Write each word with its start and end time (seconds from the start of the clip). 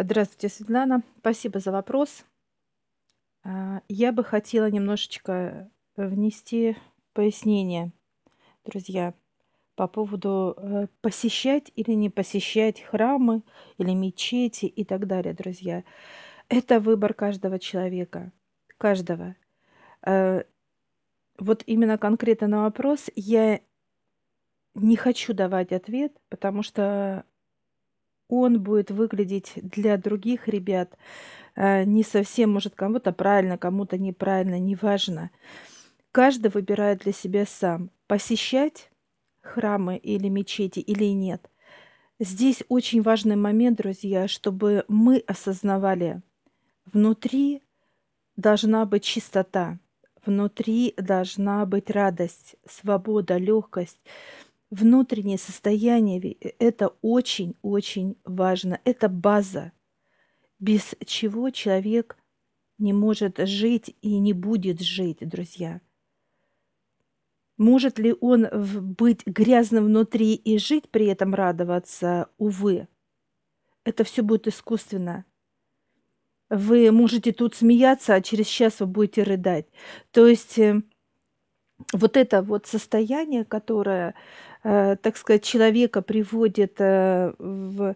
Здравствуйте, 0.00 0.48
Светлана. 0.48 1.02
Спасибо 1.18 1.58
за 1.58 1.72
вопрос. 1.72 2.24
А, 3.42 3.82
Я 3.88 4.12
бы 4.12 4.22
хотела 4.22 4.70
немножечко 4.70 5.72
внести 5.96 6.76
пояснение, 7.14 7.90
друзья, 8.64 9.12
по 9.74 9.88
поводу 9.88 10.54
э, 10.56 10.86
посещать 11.00 11.72
или 11.74 11.94
не 11.94 12.10
посещать 12.10 12.80
храмы 12.80 13.42
или 13.76 13.90
мечети 13.90 14.66
и 14.66 14.84
так 14.84 15.08
далее, 15.08 15.34
друзья. 15.34 15.82
Это 16.48 16.78
выбор 16.78 17.12
каждого 17.12 17.58
человека, 17.58 18.30
каждого. 18.78 19.34
Э, 20.06 20.44
Вот 21.40 21.64
именно 21.66 21.98
конкретно 21.98 22.46
на 22.46 22.62
вопрос 22.62 23.10
я 23.16 23.60
не 24.76 24.94
хочу 24.96 25.34
давать 25.34 25.72
ответ, 25.72 26.16
потому 26.28 26.62
что 26.62 27.24
он 28.28 28.60
будет 28.60 28.90
выглядеть 28.90 29.52
для 29.56 29.96
других 29.96 30.48
ребят 30.48 30.96
э, 31.56 31.84
не 31.84 32.02
совсем, 32.02 32.52
может, 32.52 32.74
кому-то 32.74 33.12
правильно, 33.12 33.58
кому-то 33.58 33.98
неправильно, 33.98 34.58
неважно. 34.58 35.30
Каждый 36.12 36.50
выбирает 36.50 37.00
для 37.00 37.12
себя 37.12 37.46
сам, 37.46 37.90
посещать 38.06 38.90
храмы 39.40 39.96
или 39.96 40.28
мечети 40.28 40.80
или 40.80 41.04
нет. 41.04 41.50
Здесь 42.20 42.62
очень 42.68 43.02
важный 43.02 43.36
момент, 43.36 43.78
друзья, 43.78 44.26
чтобы 44.26 44.84
мы 44.88 45.18
осознавали, 45.26 46.20
внутри 46.84 47.62
должна 48.36 48.84
быть 48.86 49.04
чистота, 49.04 49.78
внутри 50.24 50.94
должна 50.96 51.64
быть 51.64 51.90
радость, 51.90 52.56
свобода, 52.68 53.36
легкость. 53.36 54.00
Внутреннее 54.70 55.38
состояние 55.38 56.36
э, 56.40 56.52
это 56.58 56.88
очень-очень 57.02 58.16
важно. 58.24 58.80
Это 58.84 59.08
база, 59.08 59.72
без 60.58 60.94
чего 61.06 61.50
человек 61.50 62.16
не 62.78 62.92
может 62.92 63.38
жить 63.38 63.96
и 64.02 64.18
не 64.18 64.32
будет 64.32 64.80
жить, 64.80 65.18
друзья. 65.20 65.80
Может 67.56 67.98
ли 67.98 68.14
он 68.20 68.46
быть 68.94 69.26
грязным 69.26 69.86
внутри 69.86 70.34
и 70.34 70.58
жить 70.58 70.88
при 70.90 71.06
этом 71.06 71.34
радоваться? 71.34 72.28
Увы. 72.38 72.86
Это 73.84 74.04
все 74.04 74.22
будет 74.22 74.46
искусственно. 74.46 75.24
Вы 76.50 76.92
можете 76.92 77.32
тут 77.32 77.56
смеяться, 77.56 78.14
а 78.14 78.22
через 78.22 78.46
час 78.46 78.80
вы 78.80 78.86
будете 78.86 79.22
рыдать. 79.22 79.66
То 80.12 80.28
есть 80.28 80.58
э, 80.58 80.82
вот 81.92 82.16
это 82.16 82.42
вот 82.42 82.66
состояние, 82.66 83.44
которое, 83.44 84.14
э, 84.64 84.96
так 84.96 85.16
сказать, 85.16 85.44
человека 85.44 86.02
приводит 86.02 86.80
э, 86.80 87.32
в, 87.38 87.94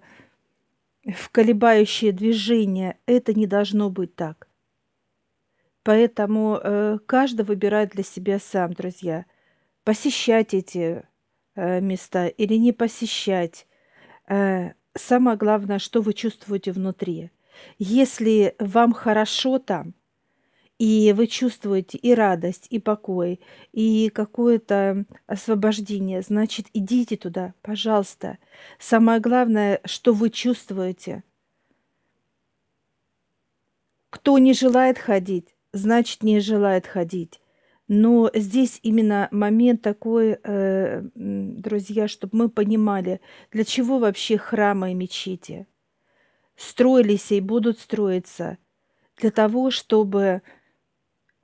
в 1.05 1.31
колебающее 1.31 2.13
движение, 2.13 2.99
это 3.07 3.35
не 3.35 3.47
должно 3.47 3.91
быть 3.91 4.15
так. 4.15 4.49
Поэтому 5.83 6.61
э, 6.63 6.99
каждый 7.07 7.45
выбирает 7.45 7.91
для 7.91 8.05
себя 8.05 8.39
сам, 8.39 8.73
друзья, 8.73 9.27
посещать 9.85 10.55
эти 10.55 11.05
места 11.55 12.29
или 12.29 12.55
не 12.55 12.73
посещать. 12.73 13.67
Самое 14.27 15.37
главное, 15.37 15.79
что 15.79 16.01
вы 16.01 16.15
чувствуете 16.15 16.73
внутри. 16.73 17.31
Если 17.79 18.55
вам 18.59 18.95
хорошо 18.95 19.59
там, 19.59 19.93
и 20.79 21.13
вы 21.13 21.27
чувствуете 21.27 21.99
и 21.99 22.15
радость, 22.15 22.67
и 22.71 22.79
покой, 22.79 23.41
и 23.73 24.11
какое-то 24.11 25.05
освобождение, 25.27 26.23
значит, 26.23 26.67
идите 26.73 27.17
туда, 27.17 27.55
пожалуйста. 27.63 28.39
Самое 28.79 29.21
главное, 29.21 29.81
что 29.85 30.13
вы 30.13 30.31
чувствуете. 30.31 31.25
Кто 34.11 34.39
не 34.39 34.55
желает 34.55 34.99
ходить, 34.99 35.55
значит, 35.73 36.23
не 36.23 36.41
желает 36.41 36.87
ходить. 36.87 37.41
Но 37.89 38.31
здесь 38.35 38.79
именно 38.83 39.29
момент 39.31 39.83
такой, 39.83 40.39
э, 40.43 41.03
друзья, 41.15 42.09
чтобы 42.09 42.37
мы 42.37 42.49
понимали, 42.49 43.21
для 43.51 43.65
чего 43.65 43.99
вообще 43.99 44.39
храмы 44.39 44.93
и 44.93 44.95
мечети 44.95 45.67
строились 46.57 47.33
и 47.33 47.41
будут 47.41 47.79
строиться. 47.79 48.59
Для 49.19 49.31
того, 49.31 49.71
чтобы 49.71 50.43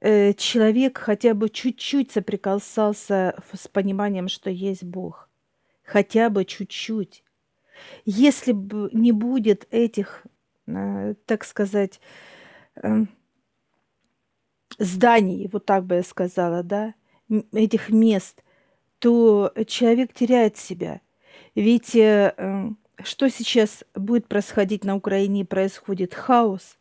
э, 0.00 0.32
человек 0.34 0.98
хотя 0.98 1.34
бы 1.34 1.48
чуть-чуть 1.48 2.12
соприкасался 2.12 3.36
с 3.52 3.68
пониманием, 3.68 4.28
что 4.28 4.50
есть 4.50 4.84
Бог. 4.84 5.28
Хотя 5.82 6.30
бы 6.30 6.44
чуть-чуть. 6.44 7.24
Если 8.04 8.52
бы 8.52 8.90
не 8.92 9.12
будет 9.12 9.66
этих, 9.70 10.26
э, 10.66 11.14
так 11.26 11.44
сказать, 11.44 12.00
э, 12.76 13.04
зданий, 14.78 15.48
вот 15.52 15.66
так 15.66 15.84
бы 15.84 15.96
я 15.96 16.02
сказала, 16.02 16.62
да, 16.62 16.94
этих 17.52 17.90
мест, 17.90 18.42
то 18.98 19.52
человек 19.66 20.12
теряет 20.12 20.56
себя. 20.56 21.00
Ведь 21.54 21.94
э, 21.96 22.34
э, 22.36 22.70
что 23.02 23.30
сейчас 23.30 23.84
будет 23.94 24.26
происходить 24.28 24.84
на 24.84 24.96
Украине, 24.96 25.44
происходит 25.44 26.14
хаос. 26.14 26.76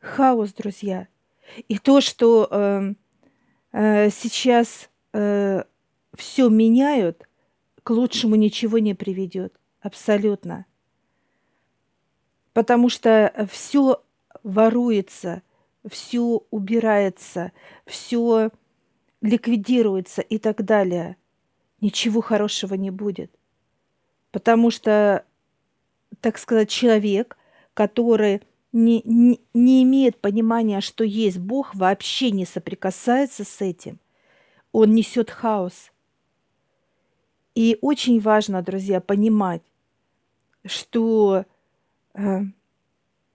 Хаос, 0.00 0.52
друзья– 0.52 1.08
и 1.68 1.78
то, 1.78 2.00
что 2.00 2.48
э, 2.50 2.94
э, 3.72 4.10
сейчас 4.10 4.90
э, 5.12 5.64
все 6.14 6.48
меняют, 6.48 7.28
к 7.82 7.90
лучшему 7.90 8.36
ничего 8.36 8.78
не 8.78 8.94
приведет. 8.94 9.54
Абсолютно. 9.80 10.66
Потому 12.52 12.88
что 12.88 13.46
все 13.50 14.02
воруется, 14.42 15.42
все 15.86 16.42
убирается, 16.50 17.52
все 17.84 18.50
ликвидируется 19.20 20.22
и 20.22 20.38
так 20.38 20.64
далее. 20.64 21.16
Ничего 21.80 22.20
хорошего 22.20 22.74
не 22.74 22.90
будет. 22.90 23.30
Потому 24.30 24.70
что, 24.70 25.24
так 26.20 26.38
сказать, 26.38 26.70
человек, 26.70 27.36
который 27.74 28.42
не, 28.74 29.02
не, 29.04 29.40
не 29.54 29.84
имеет 29.84 30.20
понимания, 30.20 30.80
что 30.80 31.04
есть 31.04 31.38
Бог, 31.38 31.74
вообще 31.76 32.32
не 32.32 32.44
соприкасается 32.44 33.44
с 33.44 33.60
этим, 33.60 34.00
он 34.72 34.90
несет 34.94 35.30
хаос. 35.30 35.92
И 37.54 37.78
очень 37.80 38.20
важно, 38.20 38.62
друзья, 38.62 39.00
понимать, 39.00 39.62
что 40.66 41.44
э, 42.14 42.40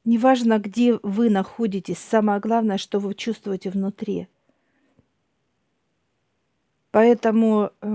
неважно, 0.04 0.60
где 0.60 1.00
вы 1.04 1.30
находитесь, 1.30 2.00
самое 2.00 2.42
главное, 2.42 2.78
что 2.78 3.00
вы 3.00 3.14
чувствуете 3.14 3.70
внутри. 3.70 4.28
Поэтому 6.92 7.72
э, 7.80 7.88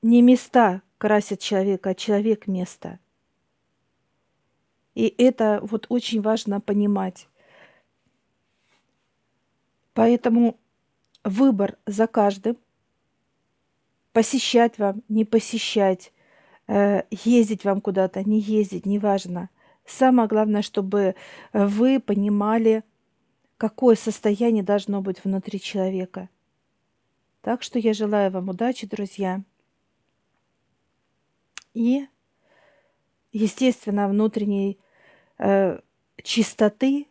не 0.00 0.22
места 0.22 0.80
красят 0.96 1.40
человека, 1.40 1.90
а 1.90 1.94
человек 1.94 2.46
место– 2.46 2.98
и 4.94 5.14
это 5.18 5.60
вот 5.62 5.86
очень 5.88 6.20
важно 6.20 6.60
понимать. 6.60 7.28
Поэтому 9.94 10.58
выбор 11.24 11.76
за 11.86 12.06
каждым. 12.06 12.56
Посещать 14.12 14.78
вам, 14.78 15.02
не 15.08 15.24
посещать, 15.24 16.12
э, 16.66 17.02
ездить 17.10 17.64
вам 17.64 17.80
куда-то, 17.80 18.22
не 18.22 18.38
ездить, 18.40 18.84
неважно. 18.84 19.48
Самое 19.86 20.28
главное, 20.28 20.62
чтобы 20.62 21.14
вы 21.52 21.98
понимали, 21.98 22.84
какое 23.56 23.96
состояние 23.96 24.62
должно 24.62 25.00
быть 25.00 25.24
внутри 25.24 25.60
человека. 25.60 26.28
Так 27.40 27.62
что 27.62 27.78
я 27.78 27.94
желаю 27.94 28.30
вам 28.30 28.50
удачи, 28.50 28.86
друзья. 28.86 29.42
И 31.74 32.06
естественно, 33.32 34.08
внутренней 34.08 34.78
чистоты, 36.22 37.06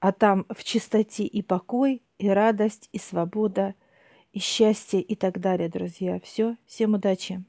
а 0.00 0.12
там 0.12 0.46
в 0.48 0.64
чистоте 0.64 1.24
и 1.24 1.42
покой, 1.42 2.02
и 2.18 2.28
радость, 2.28 2.88
и 2.92 2.98
свобода, 2.98 3.74
и 4.32 4.38
счастье, 4.38 5.00
и 5.00 5.14
так 5.14 5.40
далее, 5.40 5.68
друзья. 5.68 6.20
Все, 6.20 6.56
всем 6.66 6.94
удачи! 6.94 7.44